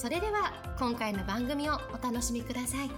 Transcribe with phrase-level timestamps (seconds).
[0.00, 2.90] それでは今回の番組をお楽しみください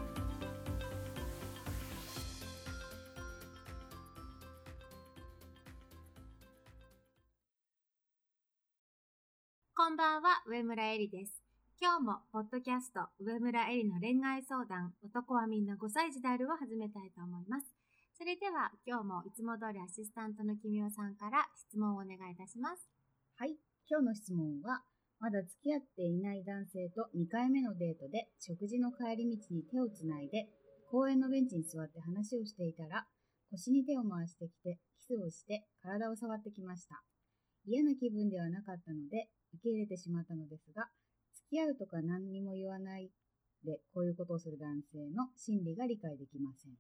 [9.75, 11.43] こんばんは、上村えりです。
[11.81, 17.67] 今日も、ポッドキャスト、上村えりの恋愛相談、男はみんな5歳児であるを始めたいと思います。
[18.17, 22.89] それでは、今日もいつも通りアシスタントのきみおさんから質問をお願いいたします。
[23.35, 23.57] はい。
[23.91, 24.85] 今日の質問は、
[25.23, 30.51] まだ付き合っていない男性と2回目のデートで食事の帰り道に手をつないで
[30.91, 33.07] 公園のベンチに座って話をしていたら
[33.53, 37.05] 腰に手を回してきてキスをして体を触ってきました。
[37.65, 40.91] 嫌な気分ではなかったので受け入れてしまったのですが
[41.47, 43.09] 付き合うとか何にも言わない
[43.63, 46.75] でこういうことをする男性の心理が理解できません。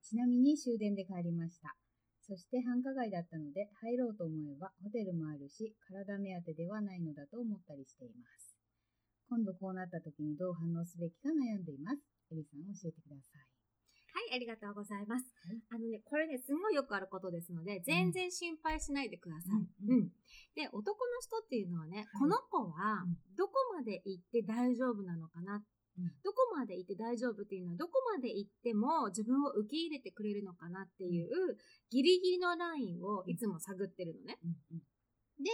[0.00, 1.76] ちなみに終電で帰りました。
[2.28, 8.52] そして繁華街だったので入ろうと思えばホテルもあるし体目当てではないのだと思ったりしています。
[9.32, 12.04] 今度こうなった時にどう反応すべきか悩んでいます。
[12.32, 13.58] エリさん教えてください。
[14.12, 15.24] はい、ありがとうございます。
[15.44, 19.68] はいあのね、これね、すんごいよくあることですので、全然心配しないでください。
[19.86, 20.08] うんうん。
[20.56, 25.62] で、男の人っていうのはね、はいこの子はうん、どこまで行って大丈夫なのかなうん
[26.24, 31.28] どこまで行って大丈夫っていうのは、どこまで行っても自分を受け入れてくれるのかなっていう、
[31.90, 34.38] ギリギリのラインをいつも探ってるのね。
[35.38, 35.50] で、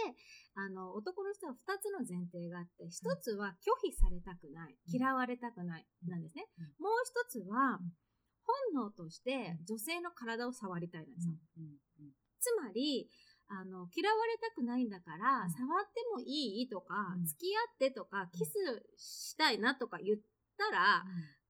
[0.55, 4.95] あの、男の人は二つの前提があって、一つは拒否されたくない、うん。
[4.95, 6.47] 嫌われたくない、なんですね。
[6.57, 6.65] うん。
[6.83, 7.93] もう一つはうん、
[8.73, 11.35] 本能として女性の体を触りたいなんですよ。
[12.39, 13.09] つまり、
[13.47, 15.51] あの、嫌われたくないんだから、うん。
[15.51, 16.67] 触ってもいい？
[16.67, 17.25] とか、うん。
[17.25, 18.53] 付き合ってとか、キス
[18.97, 20.19] したいなとか言っ
[20.57, 21.03] たら、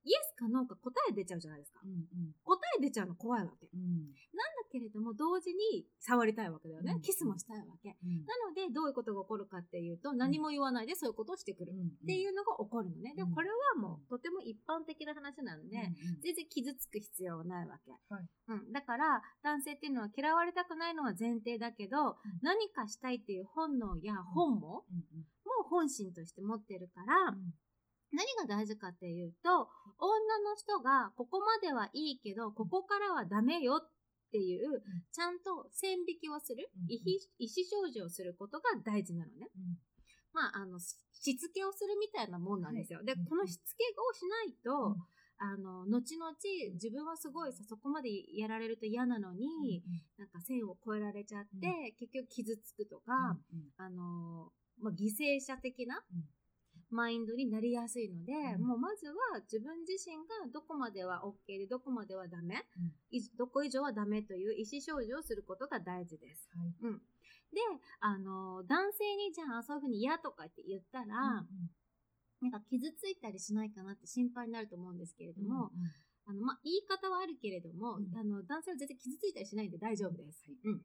[0.05, 1.81] イエスかノーか答え出ちゃうじゃないですか。
[1.83, 2.05] うんうん
[2.43, 3.67] 答え出ちゃうの怖いわけ。
[3.73, 4.13] うん
[4.55, 6.93] だけれども、同時に触りたいわけだよね。
[6.93, 7.97] うんキスもしたいわけ。
[8.03, 11.71] うんなので、どういうことが起こるかっていうと、何も言わないでそういうことをしてくる。
[11.71, 13.13] っていうのが起こるのね。
[13.15, 15.77] でもこれはもう、とても一般的な話なんで、
[16.21, 17.91] 全然傷つく必要はないわけ。
[18.09, 18.71] はいうん。
[18.71, 27.35] だから、男性っていうのは嫌われたくないのは前提だけど、何かしたいっていう本能や本も、うんうんもう本心として持ってるから、
[28.15, 33.89] 何が大事かっていうと、女の人がここまではいいけど、ここからはダメよっ
[34.31, 34.81] ていう、
[35.11, 39.49] ちゃんと線引きをする、うん意思表示をすることが大事なのね。
[39.55, 39.77] うん。
[40.33, 43.01] まあ、あの、ししつけをするみたいなもんなんですよ。
[43.03, 44.95] でうん、このしつけをしないと、うん。
[45.37, 46.31] あの、後々
[46.73, 49.83] 自分はすごいさ、そこまでやられると嫌なのに、
[50.17, 53.71] なんか線を越えられちゃって、結局傷つくとか、うん。
[53.77, 56.23] あの、まあ、犠牲者的なうん
[56.95, 59.13] マインドになりやすいので、うんもうまずは
[59.43, 66.49] 自分自身がどこまでは OK でどこまではダメ、うんいどこ以上はダメという意思表示をすることが大事です。
[66.55, 67.01] はいうん。
[67.53, 67.61] で、
[67.99, 71.45] あの、男性にじゃあそういうふうに嫌とかって言ったら、
[72.41, 75.71] なんか傷ついたりしないかなって心配になると思うんですけれども、
[76.25, 80.43] あの、まあ、言い方はあるけれども、うんあの、男性は全然傷ついたりしないんで大丈夫です。
[80.47, 80.81] はいうん。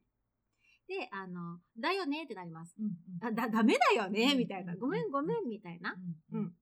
[0.91, 2.75] で、あの、だよねってなります。
[2.77, 2.93] うんうん
[3.25, 4.75] あ、だ、ダメだよねうんみたいな。
[4.75, 5.95] ごめんごめんみたいな。
[6.33, 6.53] うんうん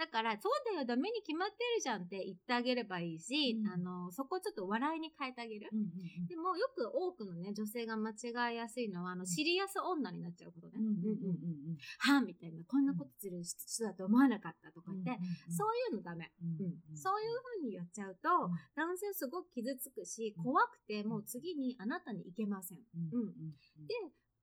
[0.00, 3.68] だから、そうだよ、ダメに決まってるじゃんって言ってあげればいいし、うん。
[3.68, 5.68] あの、そこをちょっと笑いに変えてあげる。
[5.70, 10.72] うんうんでも、よく多くのね、女性が間違いやすいのは、あの、シリアス女になっちゃうことね。
[10.76, 16.32] うんうんうんうんはぁみたいな、こんなことする人だと思わなかったとか言って、うんそういうのダメ。
[16.40, 20.44] うんうんそういう風に言っちゃうと、うん男性すごく傷つくし、うん。
[20.44, 22.78] 怖くて、もう次にあなたに行けません。
[23.12, 23.20] うん。
[23.20, 23.86] うん。
[23.86, 23.94] で、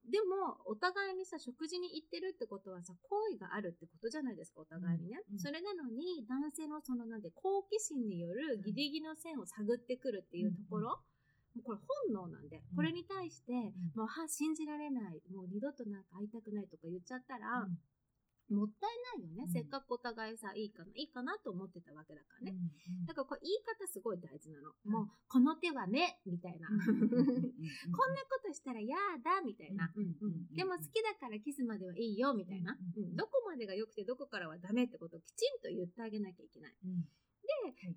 [0.10, 5.22] でも、お互いにさ、食事に行ってるってことはさ、好意があるってことじゃないですか、お互いにね。
[5.30, 5.40] うんうん。
[5.40, 12.76] それなのに、男性のその、なんで、好奇心によるギリギリの線を探ってくるっていうところ、もうこれ本能なんで、うん。
[12.76, 13.74] これに対して、ん。
[13.96, 17.78] もう、は、信じられない、もう二度となんか会いたくないとか言っちゃったら、うん
[18.50, 22.56] もったいないよね、うんせっかくお互いさ、いいかな、いいかなと思ってたわけだからね。
[22.56, 24.72] うんだからこれ言い方すごい大事なの。
[24.86, 26.68] もう、この手はね、みたいな。
[26.70, 29.92] うんこんなことしたら嫌だ、みたいな。
[29.96, 32.78] うんうんうんでも好きだからキスまではいいよ、みたいな。
[32.96, 36.76] うんうんどこまでが良くてどこからはダメってことをきちんと言ってあげなきゃいけない。
[36.86, 37.06] うん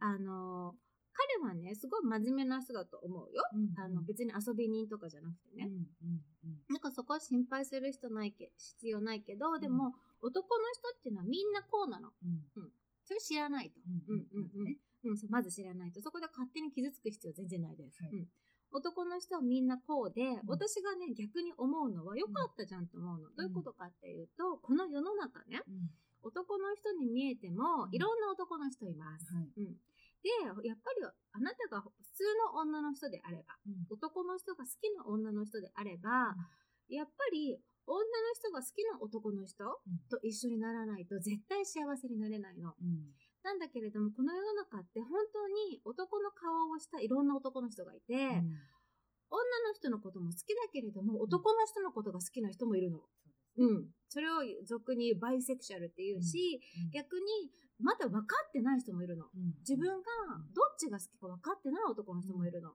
[0.01, 3.43] あのー彼はね、すごい真面目な人だと思うよ。
[3.53, 5.67] うんあの、別に遊び人とかじゃなくてね。
[5.67, 12.11] うんうんうんなんかそこは心配する人ないけ、必要ないけど、でも、男の人っていうのはみんなこうなの。
[12.23, 12.73] うん
[13.05, 13.81] それ知らないと。
[13.85, 16.01] うんうんうんうんねうん、そうまず知らないと。
[16.01, 18.03] そこで勝手に傷つく必要全然ないです。
[18.03, 18.29] はいうん
[18.73, 23.29] 男の人はみんなこうで、ん私がね、逆に思うのは、良かったじゃんと思うの。
[23.31, 25.91] どういうことかっていうと、この世の中ね、うん
[26.23, 29.35] 男の人に見えても、うんいろんな男の人います。
[29.35, 29.75] はいうん。
[30.23, 30.31] で、
[30.69, 31.03] やっぱり
[31.33, 32.25] あなたが普通
[32.55, 36.37] の女の人であれば、うん男の人が好きな女の人であれば、
[36.89, 37.59] やっぱり
[37.91, 38.07] 女の
[38.39, 39.99] 人が好きな男の人うん。
[40.09, 42.71] と一緒にならないと絶対幸せになれないの。
[42.79, 43.11] うん。
[43.43, 48.55] なんだけれども、この世の中って本当に男の顔をしたいろんな男の人がいて、うん。
[49.31, 52.99] 女の人のことも好きだけれども、男の人のことが好きな人もいるの。
[53.59, 53.87] そうん。
[54.09, 56.91] それを俗にバイセクシャルっていうし、うん。
[56.91, 57.51] 逆に
[57.81, 59.27] まだ分かってない人もいるの。
[59.35, 59.55] うん。
[59.67, 60.07] 自分が
[60.55, 62.71] どっちが好きか分かってない男の人もいるの。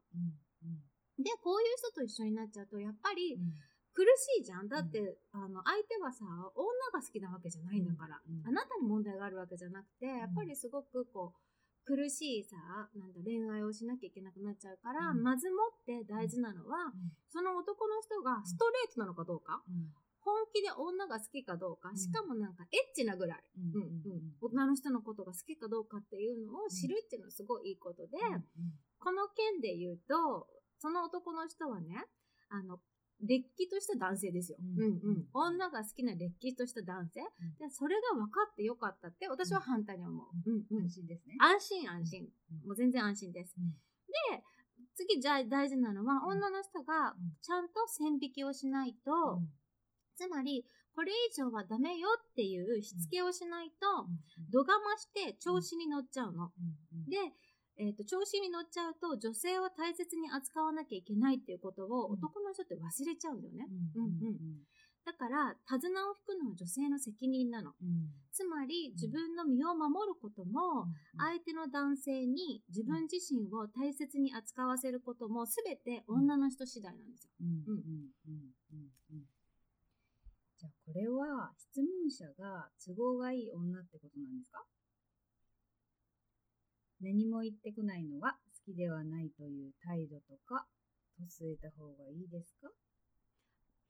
[1.17, 3.53] で、こういう人と一緒になっちゃうと、やっぱりうん
[3.95, 4.67] 苦しいじゃん。
[4.67, 8.43] だって、あの、相手はさ、女が好きなわけじゃないんだから、うん。
[8.45, 11.39] あなたに問題があるわけじゃなくて、やっぱりすごくこう、
[11.85, 12.57] 苦しいさ、
[12.93, 15.23] なんだ、恋愛をしなきゃいけなくなっちゃうから、うん。
[15.23, 16.91] まずもって大事なのは、
[17.31, 19.87] その男の人がストレートなのかどうか、うん。
[20.19, 21.97] 本気で女が好きかどうか、ん。
[21.97, 23.79] しかもなんかエッチなぐらい、うん。
[23.79, 23.81] うん。
[23.81, 28.17] うん女の人のことが好きかどうかっていうのを知るっていうのはすごいいいことで、
[28.99, 30.47] この件で言うと、
[30.79, 32.05] その男の人はね、
[32.49, 32.79] あの、
[33.21, 34.57] れっきとした男性ですよ。
[34.59, 35.25] うんうんうん。
[35.33, 37.21] 女が好きなれっきとした男性。
[37.59, 40.49] で、それが分かってよかったって、私は反対に思う。
[40.49, 40.83] うんうん。
[40.83, 41.37] 安心ですね。
[41.39, 42.21] 安心安心。
[42.23, 43.55] うんもう全然安心です。
[43.57, 43.71] うん
[44.31, 44.43] で、
[44.95, 49.49] 次、じゃあ大事なのは、女の人がうんちゃんと線引きをしないと、うん
[50.17, 50.65] つまり、
[50.95, 54.19] これ以上はダメよっていうしつけをしないと、うん
[54.51, 56.51] 度が増して調子に乗っちゃうの。
[56.93, 57.17] うんで、
[57.77, 62.13] えーと、調子に乗っちゃうと、女性を大切に扱わなきゃいけないっていうことをうん。
[62.13, 63.67] 男の人って忘れちゃうんだよね。
[63.95, 64.03] うん。
[64.03, 64.35] うんうん
[65.05, 67.73] だから、手綱を引くのは女性の責任なの。
[67.79, 68.09] うん。
[68.31, 70.87] つまり、自分の身を守ることも、
[71.17, 77.31] 相手の男性に自分自身を大切に扱わせることも、すべて女の人次第なんですよ。
[77.39, 77.47] うん。
[77.67, 77.77] うん。
[77.77, 78.51] うん。
[78.71, 78.89] うん。
[79.11, 79.25] うん。
[80.57, 84.65] じゃあこれは質問者が都合がいい女ってことなんですか？
[87.05, 88.33] 何も言ってこないのは
[88.65, 90.65] 好きではないという態度とか
[91.17, 92.73] と据えた方がいいですか？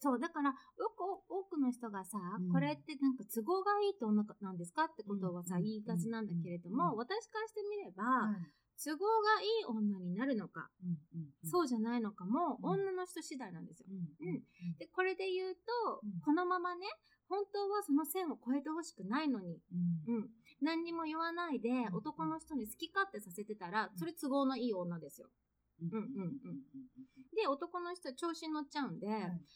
[0.03, 0.55] そう、だから、よ
[0.91, 2.51] く多くの人がさ、うん。
[2.51, 6.97] これってなんか都合がいいと女なんですかってことはさ、うん言いがちなんだけれども、うん。
[6.97, 8.51] 私からしてみれば、はい。
[8.77, 10.69] 都合がいい女になるのか、
[11.49, 12.85] そうじゃないのかも、うん。
[12.85, 13.87] 女の人次第なんですよ。
[13.89, 13.97] うん。
[14.27, 14.43] うん。
[14.77, 16.19] で、これで言うと、うん。
[16.19, 16.85] このままね、
[17.29, 19.57] 本当はその線を越えてほしくないのに、
[20.07, 20.15] うん。
[20.15, 20.29] うん、
[20.65, 21.95] 何にも言わないで、ん。
[21.95, 25.29] 男の人に好き勝手させてたら、それ都合のいい女ですよ。
[25.81, 25.87] うん。
[25.89, 26.59] うんうんうん。
[27.35, 29.09] で、男の人は調子に乗っちゃうんで、い。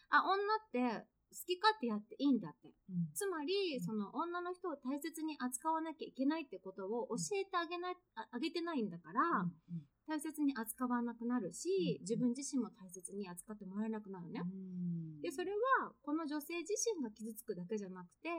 [0.09, 2.69] あ、女って好き勝手やっていいんだって。
[2.89, 3.09] うん。
[3.13, 3.81] つまり、うん。
[3.81, 9.51] その女の人を大切に扱わなきゃいけないってことを教えてあげない、ああげてないんだから、うん
[10.09, 14.41] 大切に扱わなくなるし、うん自分自身も大切に扱ってもらえなくなるね。
[14.41, 15.21] うん。
[15.21, 18.29] で、それは、この女性自身が傷つくだけじゃなくて、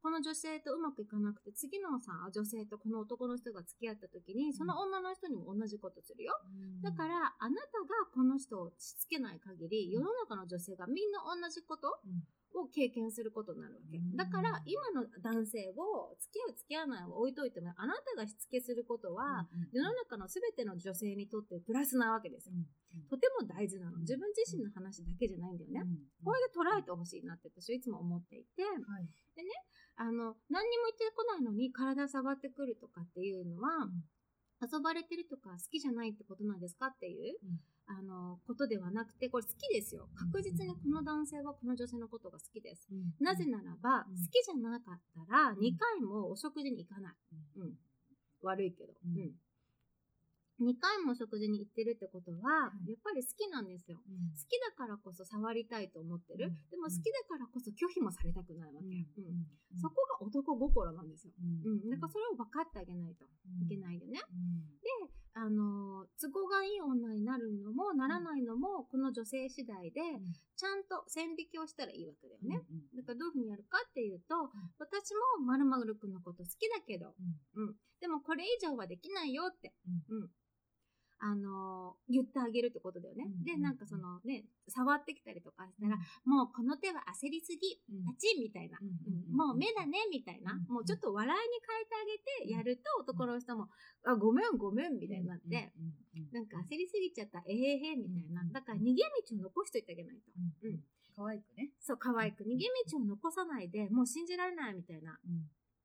[0.00, 6.38] この女性とうまくいかなくて、次のさ、女性とこの男の人が付き合った時に、その女の人にも同じことするよ。
[6.46, 6.82] うん。
[6.82, 12.22] だから、あなたがこの人をしつけない限り、世の中の女性がみんな同じことうん。
[12.54, 13.98] を経験することになるわけ。
[13.98, 14.16] うん。
[14.16, 22.54] だから、今の男性を付き合う付き合わないを置いといても、あなたがしつけすることは、うん世の中の全ての女性にとってプラスなわけですよ。
[22.54, 23.02] うん。
[23.10, 23.98] とても大事なの。
[23.98, 25.84] 自分自身の話だけじゃないんだよね。
[26.24, 29.08] これで捉えてほしいなって私はいつも思っていて、はい
[29.98, 33.90] あの、何にも言ってこないのに体触ってくるとかっていうのは、
[34.62, 40.08] 遊ばれてるとか好きじゃないってことなんですかっていう、うんあの、ことではなくて、これ好きですよ。
[40.14, 42.86] 確実にこの男性はこの女性のことが好きです。
[42.92, 47.14] うんなぜならば、うん好きじゃなかったら、2回もお食事に行かない。
[47.56, 47.72] うん。
[48.42, 48.92] 悪いけど。
[49.06, 49.32] うんうん。
[50.60, 53.98] 2回もお食事に行ってるってことは、はいやっぱり好きなんですよ。
[53.98, 56.46] うん好きだからこそ触りたいと思ってる。
[56.46, 58.86] うんでも好きだからこそ拒否もされたくないわけ。
[58.86, 59.46] うんうん
[59.80, 61.32] そこが男心なんですよ。
[61.38, 61.90] うんうん。
[61.90, 63.24] だからそれを分かってあげないと
[63.62, 64.20] いけないよね。
[64.32, 64.78] うん
[65.38, 70.00] あの、都合がいい女になるのもならないのも、この女性次第で、
[70.56, 72.66] ちゃんと線引きをしたらいいわけだよね。
[72.96, 74.34] だからどういうふうにやるかっていうと、
[74.78, 77.14] 私もまるまるくんのこと好きだけど、
[77.54, 77.74] うん。
[78.00, 79.72] でもこれ以上はできないよって、
[80.10, 80.28] うん。
[81.20, 83.24] あのー言ってあげるってことだよね。
[83.26, 93.68] うんで、なんかそのね、触ってきたりとかしたら、もうこの手は焦りすぎ、パチンみたいな、うんうんもう目だねみたいな、うんもうちょっと笑いに変えてあげてやると男の人も、
[94.04, 95.72] あ、ごめんごめんみたいになって、
[96.32, 98.44] なんか焦りすぎちゃった、えへへみたいな。
[98.52, 100.32] だから逃げ道を残しといてあげないと。
[100.64, 100.80] うん
[101.18, 101.70] 可愛くね。
[101.80, 102.44] そう、可愛く。
[102.44, 105.14] 逃げ道を残さないで、もう信じられないみたいな。
[105.14, 105.28] って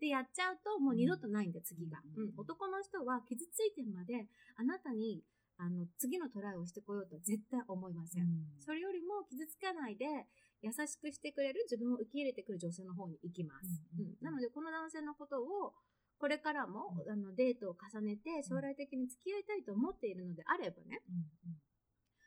[0.03, 2.23] でやっちゃうともう二度とないんだよ次が、うん。
[2.23, 2.33] うん。
[2.35, 4.27] 男の人は傷ついてまで
[4.59, 5.23] あなたに
[5.55, 8.27] あの次のトライをしてこようとは絶対思いません、
[8.59, 10.27] それよりも傷つかないで
[10.59, 14.05] 優しくしてくれる自分を受け入れてくる女性の方に行きます、うん。
[14.05, 14.15] うん。
[14.19, 15.71] なのでこの男性のことを
[16.19, 21.03] これからも、あのデートを重ねて将来的に付き合いたいと思っているのであればね。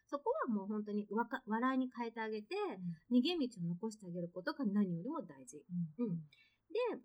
[0.09, 2.55] そこはもう本当にわか笑いに変えてあげて、
[3.11, 5.65] 逃げ道を残してあげることが何よりも大事。
[5.99, 6.21] うん。
[6.71, 7.01] で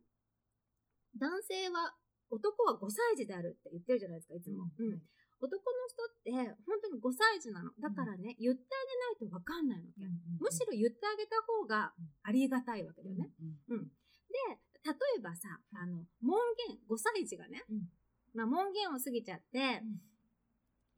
[1.20, 1.94] 男性は
[2.30, 5.02] 男は5歳児であるって言ってるじゃないですかいつも、うん。
[5.42, 6.32] 男の人って
[6.66, 7.72] 本当に5歳児なの。
[7.82, 10.06] だからね、言ってあげないと分かんないわけ、
[10.40, 13.30] むしろ言ってあげた方がありがたいわけだよね、
[13.70, 13.92] うん
[14.32, 14.38] で
[14.84, 17.90] 例えばさあの門限5歳児がね、うん。
[18.34, 19.84] まあ、門限を過ぎちゃって、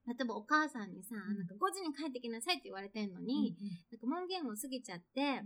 [0.05, 1.17] 例えばお母さんにさ、ん。
[1.35, 3.55] なんか5時に帰ってきなさいって言われてんのに、
[3.91, 5.41] なんか門限を過ぎちゃって、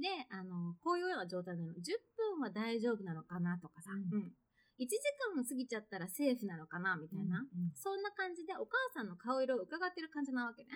[0.00, 1.72] で、あの、こういうような状態なの。
[1.74, 1.76] 10
[2.16, 4.32] 分は大丈夫なのかなとかさ、うんうん。
[4.80, 4.96] 1時
[5.28, 7.44] 間も過ぎちゃったらセーフなのかなみたいな。
[7.76, 10.70] そんな感じでお母さんの顔色を伺ってる感じなわけね。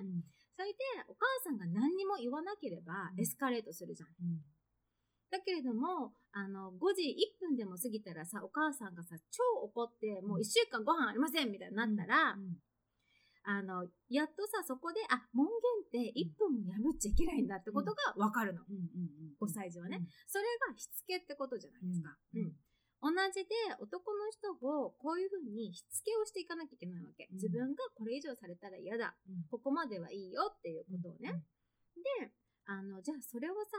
[0.55, 0.79] それで、
[1.09, 4.09] お母さんが何にも言わなければうんエスカレートするじゃん。
[5.31, 12.37] だけれども、あの、5時1分でも過ぎたらさ、お母さんがさ、超怒って、もう1週間ご飯ありませんみたいになったら、
[13.45, 15.47] あの、やっとさ、そこで、あ、門
[15.93, 18.63] 限って1分も破っちゃいけないんだってことがわかるの。
[19.41, 20.01] 5歳児はね。
[20.27, 22.17] それがしつけってことじゃないですか。
[22.35, 22.53] うんうん
[23.05, 27.29] 同じで男の人をこういうふうにしつけをしていかなきゃいけないわけ。
[27.31, 29.15] うん自分がこれ以上されたら嫌だ。
[29.51, 31.45] ここまではいいよっていうことをね。
[31.97, 32.33] で、
[32.67, 33.77] あの、じゃあそれをさ、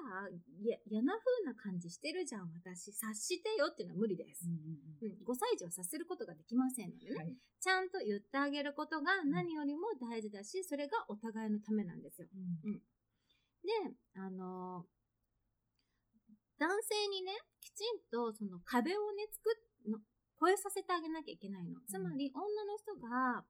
[0.63, 2.91] や嫌な風な感じしてるじゃん、私。
[2.93, 4.45] 察してよっていうのは無理です。
[4.45, 7.33] うん、5歳児は察することができませんのでね。
[7.59, 12.27] ちゃんと言ってあげることが何よりも大事だし、それがお互いのためなんですよ。
[13.63, 14.85] で、あの
[16.59, 19.99] 男性にね、きちんとその壁をね、作っの、
[20.39, 21.79] 超えさせてあげなきゃいけないの。
[21.87, 23.45] つまり、女の人が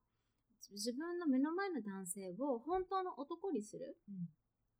[0.72, 3.96] 自分の目の前の男性を本当の男にする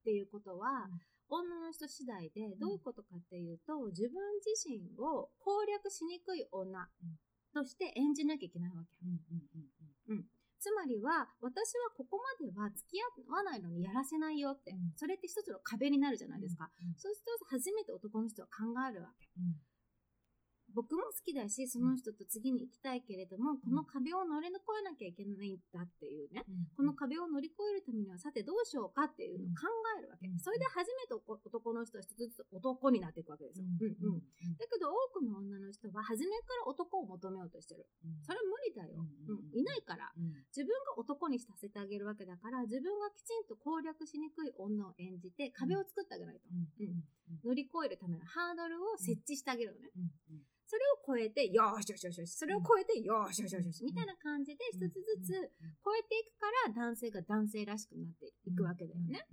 [0.07, 0.87] っていうことは、
[1.29, 6.87] 女の人次第でどういうことかっていうと、自分自身を攻略しにくい女
[7.53, 9.03] として演じなきゃいけないわけ。
[10.61, 14.71] つまりは、私はここまでは付き合わないのにやらせないよって。
[14.71, 16.71] うんそれって一つの壁になるじゃないですか。
[16.97, 19.27] そうすると初めて男の人は考えるわけ。
[20.77, 26.45] 僕も好きだし、その人と次に行きたいけれども、この壁を乗り越えなきゃいけないんだっていうね。
[26.77, 30.29] この壁を乗り越えるためにはさてどうしようかっていうのを考えるわけ。
[30.29, 30.39] うん。
[30.39, 33.65] それで初めて男男の人は一つずつ男になっていくわけですよ。
[33.65, 33.97] うん。
[34.05, 34.21] うん
[34.61, 37.89] だけど多くの女の人は初めから男を求めようとしてる。
[38.21, 39.01] それは無理だよ。
[39.01, 40.13] うんうんいないから。
[40.53, 46.49] 自分が男にさせてあげるわけだから、自分がきちんと攻略しにくい女を演じて壁を作ってあげないと。
[47.45, 49.91] 乗り越えるためのハードルを設置してあげるのね。
[50.67, 52.35] それを超えて、よーしよしよしよし。
[52.35, 53.85] それを超えて、よーしよしよしよし。
[53.85, 55.53] みたいな感じで一つずつ
[55.85, 59.27] 超えていくから男性が男性らしくなっていくわけだよね。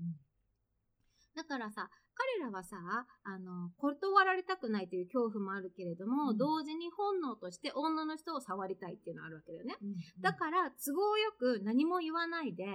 [1.35, 2.77] だからさ、彼らはさ、
[3.23, 9.75] あの、断られたくないという恐怖もあるけれども、うん同時に本能として女の人を触りたいっていうのがあるわけだよね。
[10.21, 12.65] だから、都合よく何も言わないで、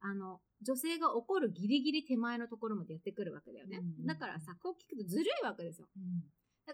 [0.00, 3.78] あの、女性が怒るギリギリ手前のところまでやってくるわけだよね。
[3.78, 5.88] うんだからさ、こう聞くとずるいわけですよ。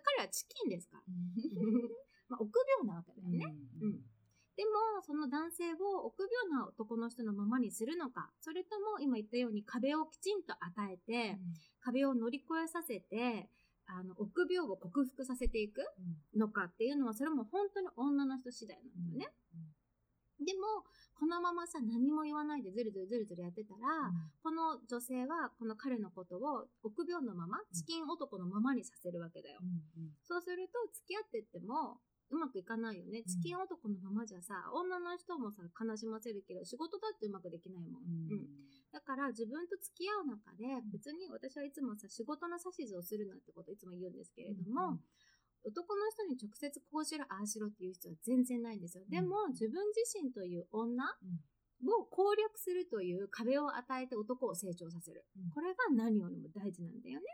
[0.00, 1.02] 彼はチキンですから。
[2.28, 3.56] まあ、臆病なわけだよね。
[3.80, 4.16] うん
[4.56, 11.38] でも、その男性を臆病な男の人のままにするのか、それとも今言ったように壁をきちんと与えて、
[11.80, 13.50] 壁を乗り越えさせて、
[13.84, 15.82] あの、臆病を克服させていく
[16.34, 19.34] のかっていうのは、それも本当に女の人次第なんだよね。
[20.40, 20.84] でも、
[21.18, 24.12] このままさ、何も言わないでずるずるずるずるやってたら、
[24.42, 29.60] この女性はこの彼のことを臆病のまま、チキン男のままにさせるわけだよ。
[30.28, 33.22] そうすると、付き合ってっても、うまくいかないよね。
[33.22, 38.02] チキン男のままじゃさ、女の人もさ、悲しませるけど、仕事だってうまくできないもん。
[38.02, 38.46] うん。
[38.92, 44.98] だから自分と付き合う中で、別に私はいつもさ、仕事の指図をするなってことをいつも言うんですけれども、
[45.66, 49.04] 男の人に直接こうしろ、ああしろっていう必要は全然ないんですよ。
[49.08, 51.04] でも、自分自身という女
[51.84, 55.26] を攻略するという壁を与えて男を成長させる。
[55.54, 57.26] これが何よりも大事なんだよね。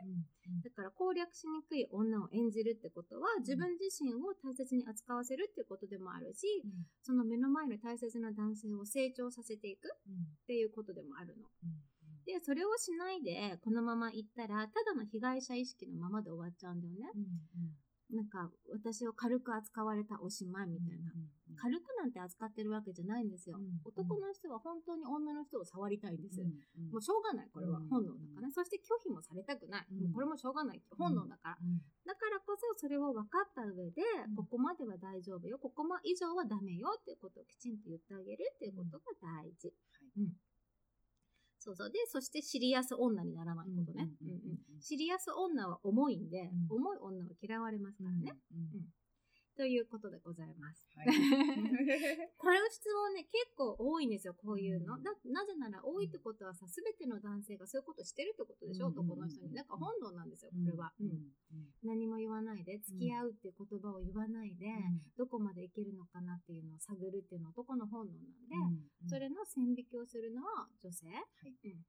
[0.64, 6.62] だから攻略しにくい女を演じるってことは、自分自身を大切に扱わせるっていうことでもあるし、
[7.02, 11.48] その目の前の大切な男性を成長させていくっていうことでもあるの。
[12.24, 17.10] で、それをしないで、このまま行ったら、ただの被害者意識のままで終わっちゃうんだよね。
[18.12, 21.12] なんか、私を軽く扱われたおしまいみたいな。
[21.56, 23.56] 軽くなんて扱ってるわけじゃないんですよ。
[23.58, 26.40] うん男の人は本当に女の人を触りたいんです。
[26.40, 28.52] うんもうしょうがない、これはうん本能だからね。
[28.52, 29.86] そして拒否もされたくない。
[29.90, 30.82] うんもうこれもしょうがない。
[30.96, 31.58] 本能だから。
[31.60, 39.68] うんだからこそそれを分かった上で、うんここまでは大丈夫よ、ここま以上はダメよっていうことをきちんと言ってあげるっていうことが大事。
[39.68, 40.32] はいうん
[41.62, 41.90] そうそう。
[41.90, 44.10] で、そしてシリアス女にならないことね。
[44.80, 48.34] シリアス女は重いんで、うん重い女は嫌われますからね。
[48.50, 49.01] うんうん
[49.56, 50.88] ということでございます。
[50.96, 51.06] はい。
[52.38, 54.96] これの質問ね、結構多いんですよ、こういうの。
[54.96, 55.02] うん。
[55.02, 58.92] だなぜなら多いってことはさ、すべての男性がそういうことしてるってことでしょ、うん。
[58.92, 59.52] 男の人に。
[59.52, 60.94] なんか本能なんですよ、これは。
[60.98, 61.06] うん。
[61.06, 61.74] うん。
[61.82, 64.72] 何も言わないで、付き合うっていう言葉を言わないで、
[65.16, 68.56] どこまでいけるのかなっていうのを探るっていうのは男の本能なんで、
[69.02, 69.08] うん。
[69.08, 71.70] それの線引きをするのは女性、い。
[71.70, 71.86] うん。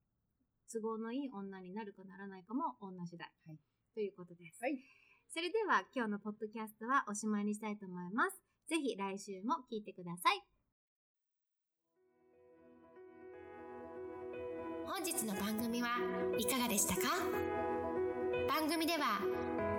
[0.71, 3.59] 都合のいい女になるかならないかも女次第、はい。
[3.93, 4.61] ということです。
[4.61, 5.02] はい
[5.33, 8.37] それでは今日のポッドキャストはおしまいにしたいと思います。
[8.69, 10.43] ぜひ来週も聞いてください。
[14.85, 15.87] 本日の番組は
[16.37, 17.01] いかがでしたか？
[18.47, 19.21] 番組では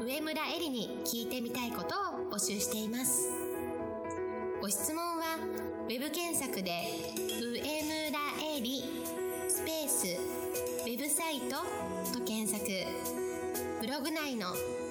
[0.02, 1.94] 上村えりに聞いてみたいこと
[2.24, 3.30] を募集しています
[4.60, 5.38] ご質問は
[5.84, 6.82] ウェブ検索で
[7.38, 8.18] 「上村
[8.56, 8.82] えり」
[9.48, 10.06] スペース
[10.82, 12.66] ウェブサイトと検索
[13.80, 14.48] ブログ内の